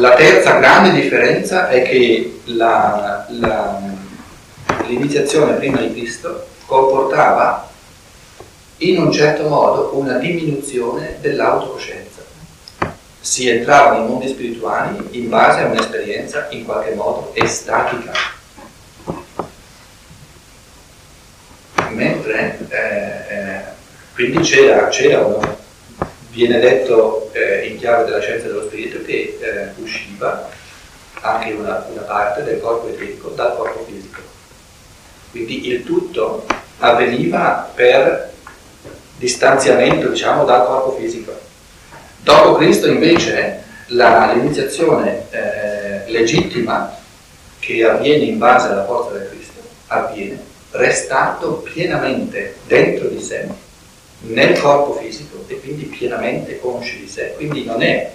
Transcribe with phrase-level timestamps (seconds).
[0.00, 3.78] La terza grande differenza è che la, la,
[4.86, 7.68] l'iniziazione prima di Cristo comportava
[8.78, 12.22] in un certo modo una diminuzione dell'autocoscienza.
[13.20, 18.12] Si entrava nei mondi spirituali in base a un'esperienza in qualche modo estatica.
[21.90, 23.60] Mentre eh, eh,
[24.14, 25.59] quindi c'era, c'era uno,
[26.30, 30.48] viene detto eh, in chiave della scienza dello spirito che eh, usciva
[31.20, 34.20] anche una, una parte del corpo eterico dal corpo fisico.
[35.30, 36.46] Quindi il tutto
[36.78, 38.32] avveniva per
[39.18, 41.38] distanziamento diciamo, dal corpo fisico.
[42.22, 46.96] Dopo Cristo invece la, l'iniziazione eh, legittima
[47.58, 50.38] che avviene in base alla forza del Cristo avviene
[50.72, 53.46] restando pienamente dentro di sé,
[54.22, 57.32] nel corpo fisico e quindi pienamente consci di sé.
[57.36, 58.12] Quindi non è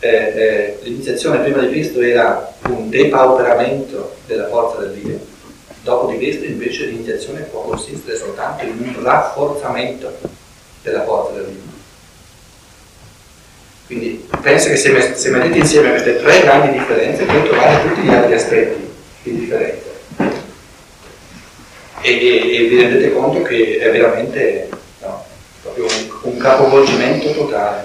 [0.00, 5.28] eh, eh, l'iniziazione prima di Cristo era un depauperamento della forza del Dio,
[5.82, 10.18] Dopo di questo invece l'iniziazione può consistere soltanto in un rafforzamento
[10.82, 11.78] della forza del Dio.
[13.86, 18.34] Quindi penso che se, mettete insieme queste tre grandi differenze puoi trovare tutti gli altri
[18.34, 18.88] aspetti
[19.22, 19.88] di differenza.
[22.02, 24.68] E, e, e vi rendete conto che è veramente
[25.00, 25.24] no,
[25.62, 27.82] proprio un, un, capovolgimento totale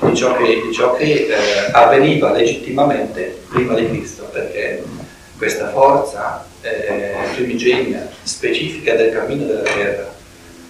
[0.00, 1.34] di ciò che, di ciò che eh,
[1.72, 4.84] avveniva legittimamente prima di Cristo, perché
[5.36, 10.14] questa forza eh, primigenia, specifica del cammino della terra,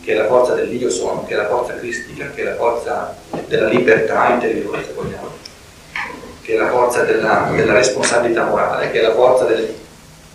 [0.02, 3.14] che è la forza dell'io sono, che è la forza cristica, che è la forza
[3.46, 5.30] della libertà interiore, se vogliamo,
[6.42, 9.74] che è la forza della, della responsabilità morale, che è la forza del,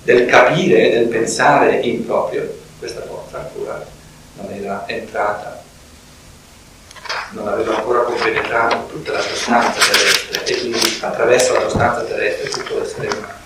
[0.03, 3.83] del capire e del pensare in proprio, questa forza ancora
[4.35, 5.62] non era entrata
[7.33, 12.79] non aveva ancora compenetrato tutta la sostanza terrestre e quindi attraverso la sostanza terrestre tutto
[12.79, 13.41] l'essere umano.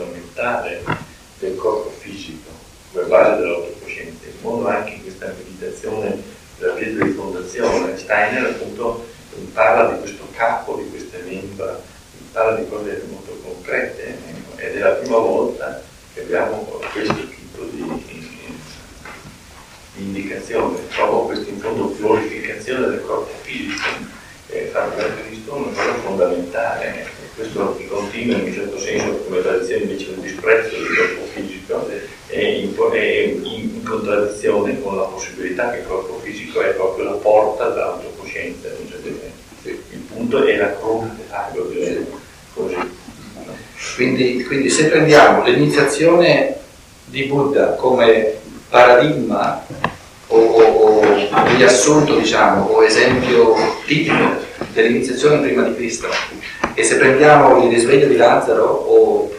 [0.00, 0.82] fondamentale
[1.38, 2.48] del corpo fisico,
[2.92, 6.22] come base dell'autocoscienza, in modo anche in questa meditazione
[6.58, 9.06] della pietra di fondazione, Steiner appunto
[9.52, 11.80] parla di questo capo, di queste membra,
[12.32, 14.18] parla di cose molto concrete
[14.56, 18.08] ed è la prima volta che abbiamo questo tipo di,
[19.96, 23.88] indicazione, trovo questa in fondo glorificazione del corpo fisico,
[24.48, 29.82] che fa per Cristo una cosa fondamentale questo continua in un certo senso come tradizione
[29.82, 31.88] invece un disprezzo del corpo fisico
[32.26, 37.12] è in, è in contraddizione con la possibilità che il corpo fisico è proprio la
[37.12, 39.80] porta dell'autocoscienza in un certo senso.
[39.90, 42.20] Il punto è la croce dell'ago,
[42.54, 42.76] così.
[43.94, 46.56] Quindi, quindi se prendiamo l'iniziazione
[47.06, 48.34] di Buddha come
[48.68, 49.64] paradigma
[50.26, 53.54] o, o, o riassunto diciamo o esempio
[53.86, 56.08] tipico dell'iniziazione prima di Cristo.
[56.74, 59.32] E se prendiamo il risveglio di Lazzaro, o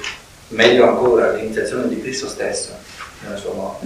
[0.50, 2.72] meglio ancora l'iniziazione di Cristo stesso
[3.24, 3.86] nella sua morte,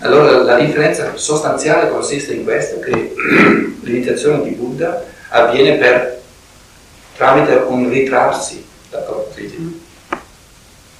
[0.00, 3.14] allora la differenza sostanziale consiste in questo, che
[3.80, 6.20] l'iniziazione di Buddha avviene per,
[7.16, 9.82] tramite un ritrarsi dal corpo fisico,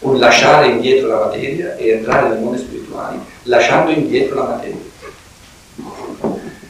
[0.00, 4.92] un lasciare indietro la materia e entrare nei mondi spirituali, lasciando indietro la materia.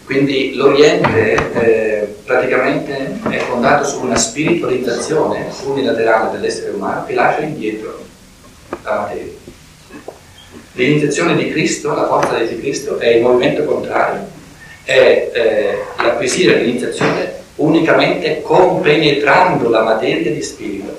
[0.05, 8.05] Quindi l'Oriente eh, praticamente è fondato su una spiritualizzazione unilaterale dell'essere umano che lascia indietro
[8.83, 9.33] la materia.
[10.73, 14.27] L'iniziazione di Cristo, la forza di Cristo, è il movimento contrario,
[14.83, 20.99] è eh, l'acquisire l'iniziazione unicamente compenetrando la materia di spirito.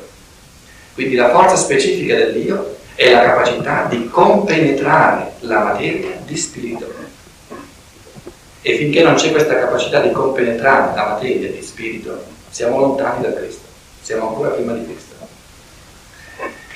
[0.93, 6.94] Quindi la forza specifica dell'io è la capacità di compenetrare la materia di spirito.
[8.67, 13.31] E finché non c'è questa capacità di compenetrare la materia di spirito, siamo lontani da
[13.31, 13.61] Cristo,
[14.01, 15.13] siamo ancora prima di Cristo.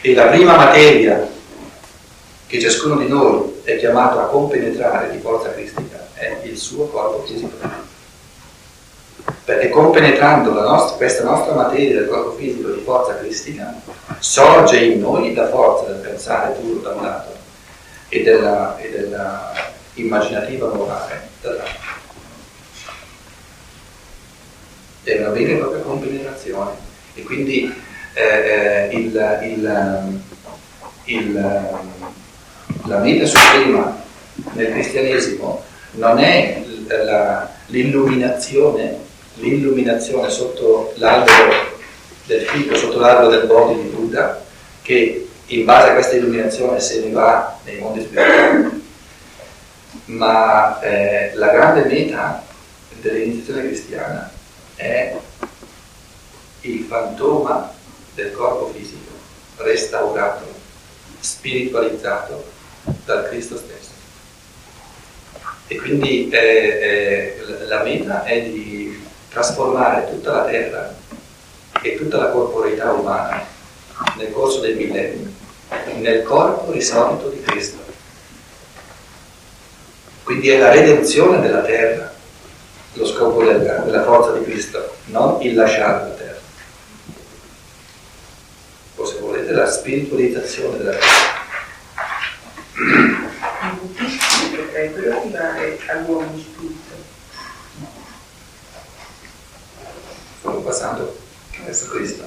[0.01, 1.27] E la prima materia
[2.45, 7.23] che ciascuno di noi è chiamato a compenetrare di forza cristica è il suo corpo
[7.25, 7.57] fisico.
[9.43, 13.73] Perché compenetrando nostra, questa nostra materia del corpo fisico di forza cristica,
[14.19, 17.31] sorge in noi la forza del pensare puro da un lato
[18.09, 19.68] e della, e della
[19.99, 21.27] immaginativa morale.
[25.03, 26.71] Una vera e propria compenetrazione
[27.15, 27.73] e quindi
[28.13, 30.21] eh, eh il, il,
[31.05, 31.79] il,
[32.85, 34.01] la vita suprema
[34.53, 38.97] nel cristianesimo non è la, l'illuminazione,
[39.35, 41.77] l'illuminazione sotto l'albero
[42.25, 44.43] del fico, sotto l'albero del Bodhi di Buddha,
[44.81, 48.78] che in base a questa illuminazione se ne va nei mondi spirituali,
[50.09, 52.43] ma eh, la grande meta
[52.99, 54.31] dell'iniziazione cristiana
[54.75, 55.15] è
[56.61, 57.71] il fantoma
[58.15, 59.11] del corpo fisico
[59.57, 60.45] restaurato,
[61.19, 62.43] spiritualizzato
[63.05, 63.91] dal Cristo stesso.
[65.67, 70.95] E quindi eh, eh, la meta è di trasformare tutta la terra
[71.81, 73.45] e tutta la corporeità umana
[74.17, 75.37] nel corso dei millenni
[75.97, 77.88] nel corpo risorto di Cristo.
[80.29, 82.13] Quindi è la redenzione della terra
[82.93, 86.39] lo scopo della, della forza di Cristo, non il lasciare la terra.
[88.97, 91.07] O se volete la spiritualizzazione della terra.
[94.55, 96.95] Potrebbero arrivare all'uomo spirito.
[100.37, 101.17] Stiamo passando
[101.65, 102.23] verso Cristo.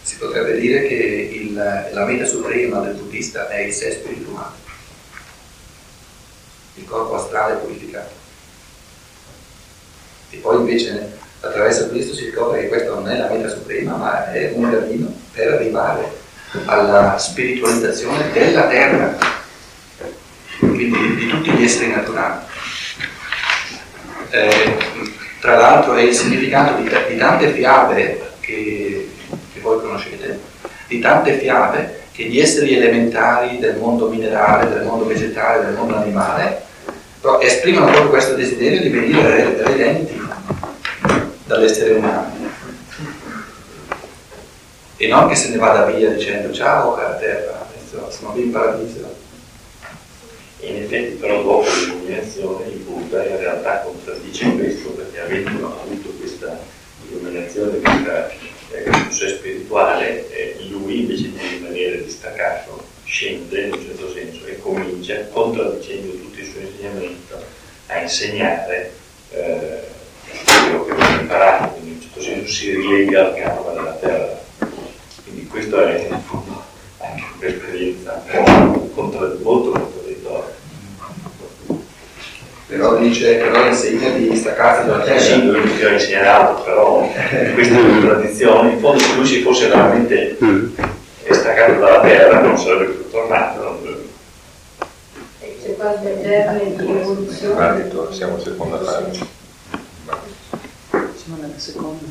[0.00, 4.54] Si potrebbe dire che il, la meta suprema del buddista è il sé spirituale,
[6.74, 8.18] il corpo astrale purificato.
[10.30, 14.32] E poi invece attraverso Cristo si scopre che questa non è la meta suprema, ma
[14.32, 16.18] è un cammino per arrivare
[16.66, 19.16] alla spiritualizzazione della terra,
[20.58, 22.48] quindi di tutti gli esseri naturali.
[24.30, 24.76] Eh,
[25.40, 29.10] tra l'altro è il significato di, di tante fiabe che,
[29.52, 30.38] che, voi conoscete,
[30.90, 35.94] di tante fiabe che gli esseri elementari del mondo minerale, del mondo vegetale, del mondo
[35.94, 36.62] animale
[37.40, 40.20] esprimono proprio questo desiderio di venire redenti
[41.44, 42.48] dall'essere umano
[44.96, 48.50] e non che se ne vada via dicendo ciao cara terra, adesso sono qui in
[48.50, 49.14] paradiso.
[50.62, 56.58] In effetti però dopo l'illuminazione il Buddha in realtà contraddice questo perché avendo avuto questa
[57.08, 58.30] illuminazione, questa
[58.72, 60.56] eh, sé spirituale, eh,
[60.90, 66.46] lui invece di rimanere distaccato scende in un certo senso e comincia, contraddicendo tutto il
[66.46, 67.42] suo insegnamento,
[67.86, 68.92] a insegnare
[69.30, 69.82] eh,
[70.44, 74.40] quello che aveva imparato, quindi in un certo senso si rilega al karma della terra.
[75.22, 76.08] Quindi questo è
[76.98, 78.22] anche un'esperienza
[79.42, 80.58] molto contraddittoria.
[82.70, 85.18] Però dice, però insegna di staccarsi dalla terra.
[85.18, 87.10] Sì, lui mi ha insegnato, però
[87.52, 90.36] questa contraddizione, in fondo se lui si fosse veramente
[91.28, 93.62] staccato dalla terra non sarebbe più tornato.
[93.62, 94.08] Non...
[95.38, 97.90] C'è qualche termine di evoluzione?
[98.12, 99.26] siamo in seconda fase.
[101.16, 102.04] Siamo nella seconda.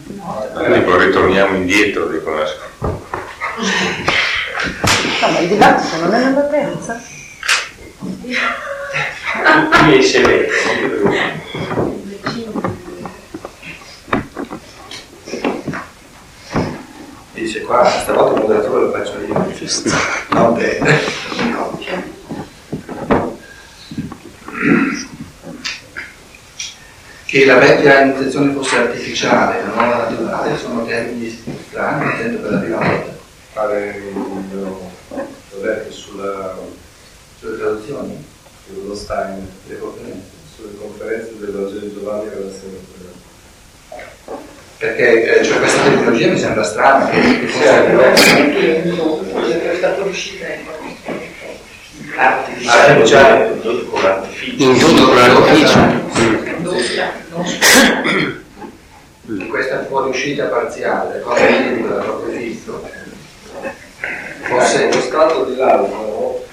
[0.54, 2.46] Quindi poi ritorniamo indietro, dico la
[5.22, 7.01] No, ma il dibattito non è nella terza?
[8.00, 10.48] Qui è severo,
[11.04, 11.38] non
[17.34, 18.88] Dice qua, stavolta il moderatore
[19.69, 19.94] io.
[20.30, 20.80] Non te.
[27.25, 31.30] Che la vecchia intenzione fosse artificiale, la nuova naturale, sono termini
[31.68, 33.18] strani, intendo per la prima volta.
[33.54, 34.50] fare un
[35.50, 36.57] progetto sulla,
[37.39, 38.25] Sulle traduzioni,
[38.65, 40.27] sullo Stein, le conferenze.
[40.56, 42.77] sulle conferenze del Vangelo Giovanni e della Sera.
[44.77, 49.38] Perché eh, cioè, questa terminologia mi sembra strana, che, che fosse
[50.10, 50.44] Riuscito
[52.18, 54.63] artificiale, con l'artificio.
[54.63, 55.98] Indotto l'artificio.
[59.50, 62.89] questa fuoriuscita parziale, come viene dalla proprio Cristo,
[64.42, 66.44] fosse Lo stato di Lazzaro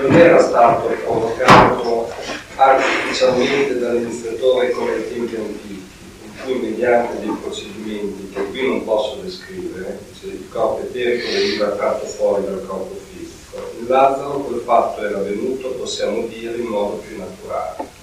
[0.00, 2.12] non era stato provocato
[2.54, 5.67] artificialmente dall'amministratore come ai tempi antichi,
[6.54, 12.44] mediante dei procedimenti che qui non posso descrivere, cioè il corpo eterico veniva tratto fuori
[12.44, 13.70] dal corpo fisico.
[13.78, 17.96] In Lazzaro quel fatto era avvenuto, possiamo dire, in modo più naturale.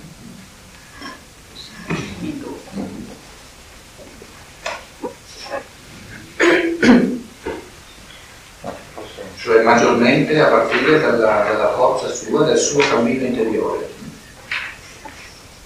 [9.46, 13.95] cioè maggiormente a partire dalla, dalla forza sua, del suo cammino interiore.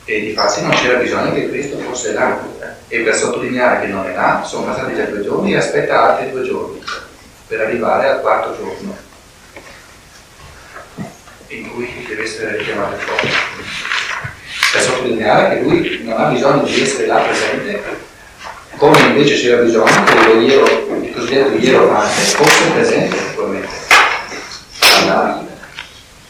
[0.10, 2.44] E di fatti non c'era bisogno che Cristo fosse là.
[2.88, 6.32] E per sottolineare che non è là, sono passati già due giorni e aspetta altri
[6.32, 6.82] due giorni
[7.46, 8.98] per arrivare al quarto giorno,
[11.50, 13.30] in cui deve essere richiamato fuori.
[14.72, 17.84] Per sottolineare che lui non ha bisogno di essere là presente,
[18.78, 20.66] come invece c'era bisogno che lo iero,
[21.04, 23.70] il cosiddetto ierofante fosse presente naturalmente.
[24.80, 25.46] Alla-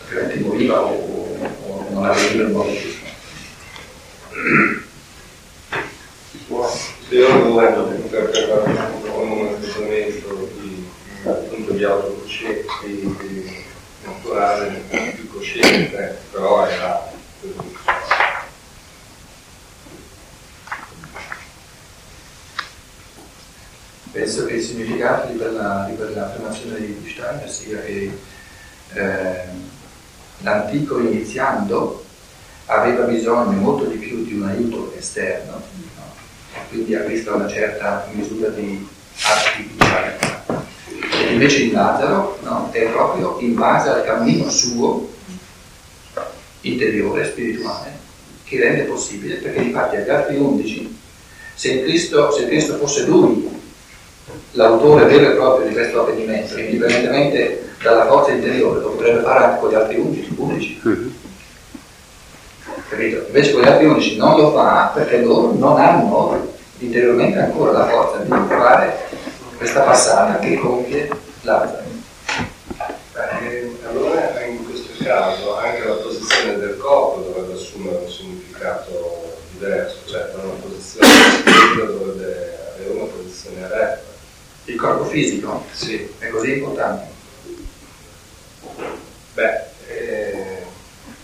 [0.01, 2.99] altrimenti moriva o, o non avveniva il modo giusto.
[7.09, 8.97] Io non voglio interpretare
[11.67, 13.63] di autocoscienza, di, di
[14.03, 14.83] naturale,
[15.15, 17.11] più cosciente, però era
[24.11, 28.11] Penso che il significato di, quella, di quell'affermazione di Steiner sia che
[28.93, 29.43] eh,
[30.39, 32.05] l'antico iniziando
[32.65, 35.61] aveva bisogno molto di più di un aiuto esterno,
[35.95, 36.13] no?
[36.69, 38.87] quindi acquista una certa misura di
[39.21, 40.43] artificialità.
[41.27, 42.69] E invece il Lazzaro no?
[42.71, 45.07] è proprio in base al cammino suo,
[46.61, 47.91] interiore, spirituale,
[48.43, 50.97] che rende possibile, perché infatti agli altri undici,
[51.53, 53.57] se Cristo, se Cristo fosse lui
[54.51, 59.59] l'autore vero e proprio di questo avvenimento, indipendentemente dalla forza interiore, lo potrebbe fare anche
[59.59, 60.33] con gli altri undici.
[60.35, 60.81] undici.
[60.87, 61.09] Mm-hmm.
[62.89, 63.23] Capito?
[63.27, 66.47] Invece con gli altri undici non lo fa perché loro non hanno
[66.79, 69.07] interiormente ancora la forza di fare
[69.57, 71.09] questa passata che compie
[71.41, 71.83] Lazzaro.
[73.87, 80.29] allora in questo caso anche la posizione del corpo dovrebbe assumere un significato diverso, cioè
[80.41, 81.07] una posizione
[81.75, 84.08] dovrebbe avere una posizione eretta
[84.69, 85.65] il corpo fisico?
[85.71, 86.07] Sì.
[86.19, 87.07] È così importante?
[89.33, 90.63] Beh, eh,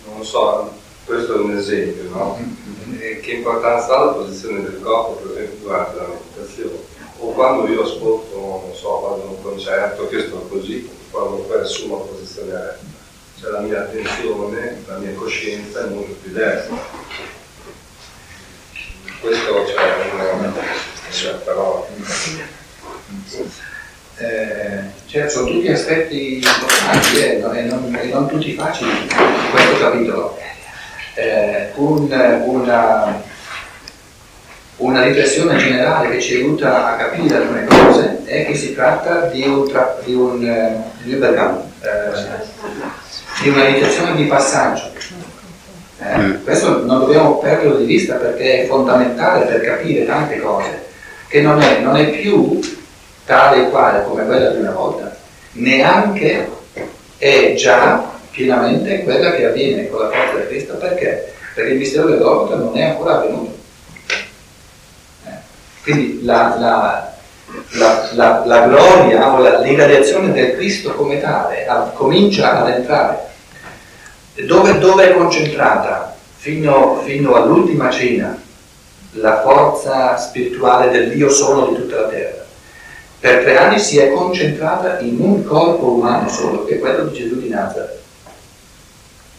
[0.07, 0.73] non lo so,
[1.05, 2.39] questo è un esempio, no?
[2.39, 3.01] Mm-hmm.
[3.01, 6.93] Eh, che importanza ha la posizione del corpo, per esempio, durante la meditazione?
[7.19, 11.59] O quando io ascolto, non so, vado a un concerto che sto così, quando poi
[11.59, 12.93] assumo la posizione retta.
[13.39, 16.75] Cioè la mia attenzione, la mia coscienza è molto più destra.
[19.19, 20.53] Questo cioè, una,
[21.11, 21.87] cioè, però
[24.17, 29.07] eh, cioè, sono tutti aspetti importanti eh, e, non, e, non, tutti facili in
[29.51, 30.37] questo capitolo.
[31.15, 33.21] Eh, un, una,
[34.77, 39.43] una, riflessione generale che ci aiuta a capire alcune cose è che si tratta di
[39.43, 40.39] un, tra, di un,
[41.03, 42.43] di un eh,
[43.41, 44.91] di una meditazione di passaggio.
[45.99, 46.43] Eh, mm.
[46.43, 50.85] questo non dobbiamo perderlo di vista perché è fondamentale per capire tante cose,
[51.27, 52.59] che non è, non è più
[53.25, 55.15] tale e quale come quella di una volta,
[55.53, 56.49] neanche
[57.17, 61.33] è già pienamente quella che avviene con la forza di Cristo perché?
[61.53, 63.57] Perché il mistero del Golgotha non è ancora avvenuto.
[65.25, 65.31] Eh.
[65.83, 67.13] Quindi la, la,
[68.13, 73.23] la, la, gloria o l'irradiazione del Cristo come tale a, comincia ad entrare.
[74.45, 78.37] Dove, dove è concentrata fino, fino all'ultima cena
[79.11, 82.44] la forza spirituale del Dio sono di tutta la terra?
[83.25, 87.17] Per tre anni si è concentrata in un corpo umano solo, che è quello di
[87.17, 87.99] Gesù di Nazareth.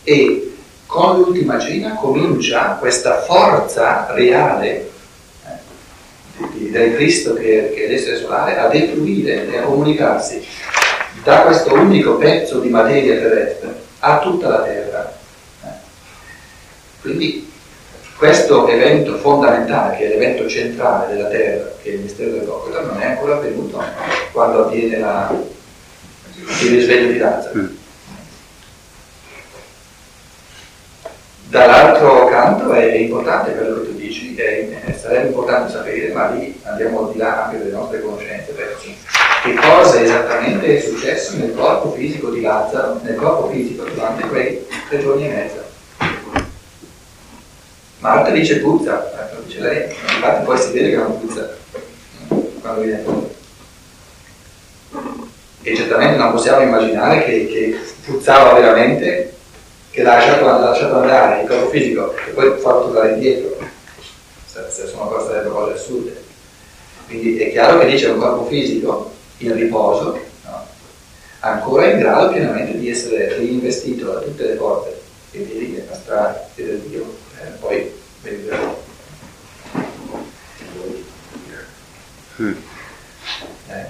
[0.03, 4.91] E con l'ultima cena comincia questa forza reale
[5.47, 10.45] eh, del Cristo che, che è l'essere solare a defluire e a comunicarsi
[11.23, 15.17] da questo unico pezzo di materia terrestre a tutta la terra.
[15.63, 15.69] Eh.
[17.03, 17.46] Quindi
[18.17, 22.81] questo evento fondamentale, che è l'evento centrale della Terra, che è il mistero del Golgotha,
[22.81, 23.83] non è ancora avvenuto
[24.33, 25.35] quando avviene la,
[26.63, 27.59] il risveglio di Lazzaro.
[27.59, 27.67] Mm.
[31.49, 37.07] Dall'altro canto è importante quello che tu dici, è, sarebbe importante sapere, ma lì andiamo
[37.07, 38.89] al di là anche delle nostre conoscenze, verso
[39.43, 44.67] che cosa esattamente è successo nel corpo fisico di Lazzaro, nel corpo fisico durante quei
[44.89, 45.66] tre giorni e mezzo.
[47.99, 51.57] Marta dice puzza, lo dice lei, infatti poi si vede che non puzza
[52.61, 53.35] quando viene fuori.
[55.63, 59.35] E certamente non possiamo immaginare che, che puzzava veramente,
[59.91, 63.57] che l'ha lasciato, l'ha lasciato andare il corpo fisico e poi farlo tornare indietro.
[64.47, 66.25] Se sono cose, sarebbero cose assurde.
[67.07, 70.67] Quindi è chiaro che dice un corpo fisico in riposo, no?
[71.41, 75.01] ancora in grado pienamente di essere reinvestito da tutte le forze
[75.31, 78.85] che vedi astrali e del Dio eh, poi vedremo.
[82.41, 82.53] Mm.
[83.69, 83.87] Eh,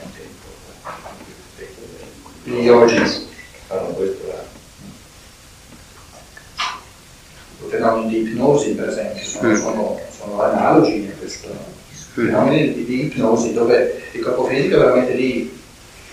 [2.45, 3.03] gli oggi
[3.67, 4.45] fanno questo là.
[7.65, 9.55] I fenomeni di ipnosi, per esempio, sono, mm.
[9.57, 11.49] sono, sono analogi a questo.
[11.49, 12.27] Mm.
[12.27, 15.59] Fenomeni di, di, ipnosi dove il corpo fisico è veramente lì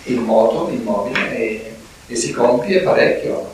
[0.06, 1.76] in moto, immobile e,
[2.08, 3.54] e si compie parecchio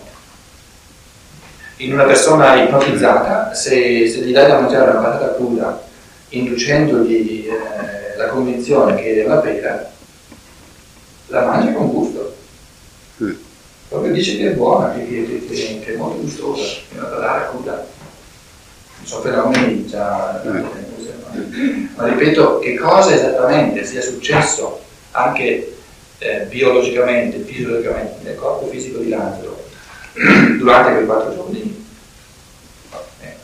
[1.81, 5.81] in una persona ipnotizzata, se, se gli dai da mangiare una patata cruda,
[6.29, 9.89] inducendogli eh, la convinzione che è una pera,
[11.27, 12.35] la mangia con gusto.
[13.23, 13.31] Mm.
[13.87, 17.49] Proprio dice che è buona, che, che, che, che è molto gustosa, è una patata
[17.49, 17.87] cruda.
[19.03, 21.85] Sono fenomeni già mm.
[21.95, 24.81] ma ripeto, che cosa esattamente sia successo
[25.11, 25.75] anche
[26.17, 29.58] eh, biologicamente, fisiologicamente nel corpo fisico di Lazzaro
[30.13, 31.85] durante quei quattro giorni
[33.21, 33.35] eh,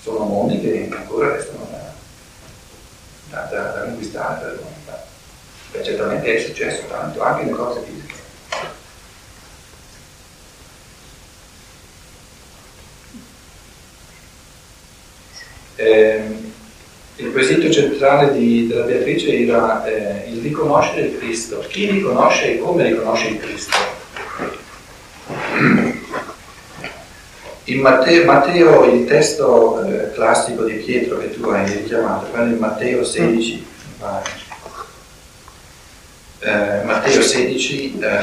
[0.00, 1.68] sono mondi che ancora restano
[3.30, 5.04] da, da, da, conquistare, da,
[5.72, 8.20] Beh, certamente è successo tanto anche nelle cose fisiche.
[15.76, 16.22] Eh,
[17.16, 21.64] il quesito centrale di, della Beatrice era eh, il riconoscere il Cristo.
[21.68, 23.91] Chi riconosce e come riconosce il Cristo?
[27.64, 32.58] In Matteo, Matteo il testo eh, classico di Pietro che tu hai richiamato, quello in
[32.58, 33.66] Matteo 16,
[36.40, 38.20] eh, Matteo 16, ehm,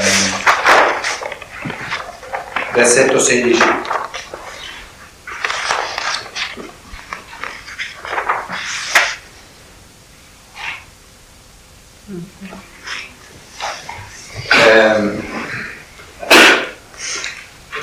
[2.74, 3.64] versetto 16.
[14.52, 15.28] Eh,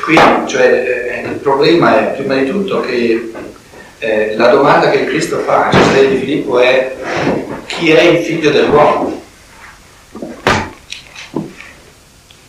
[0.06, 3.32] qui cioè, eh, il problema è prima di tutto che
[3.98, 6.94] eh, la domanda che Cristo fa a Cesare di Filippo è
[7.66, 9.20] chi è il figlio dell'uomo?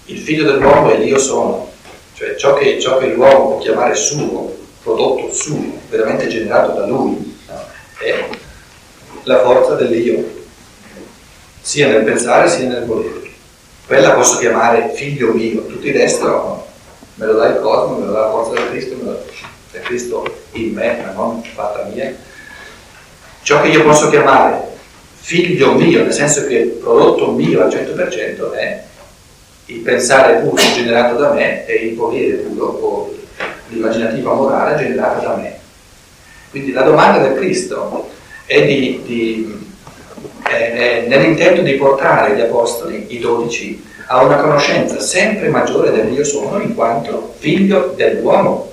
[0.06, 1.72] Il figlio dell'uomo è l'io sono,
[2.14, 7.40] cioè ciò che, ciò che l'uomo può chiamare suo, prodotto suo, veramente generato da lui,
[7.48, 7.66] no?
[7.98, 8.30] è
[9.24, 10.44] la forza dell'io,
[11.60, 13.32] sia nel pensare sia nel volere.
[13.88, 16.67] Quella posso chiamare figlio mio, tutto il resto
[17.18, 19.80] me lo dà il cosmo, me lo dà la forza del Cristo, me lo dà
[19.82, 22.14] Cristo in me, ma non fatta mia.
[23.42, 24.76] Ciò che io posso chiamare
[25.20, 28.84] figlio mio, nel senso che prodotto mio al 100% è
[29.66, 33.16] il pensare puro generato da me e il volere puro o
[33.68, 35.60] l'immaginativa morale generata da me.
[36.50, 38.10] Quindi la domanda del Cristo
[38.46, 39.70] è, di, di,
[40.44, 46.14] è, è nell'intento di portare gli apostoli, i dodici, a una conoscenza sempre maggiore del
[46.14, 48.67] io sono in quanto figlio dell'uomo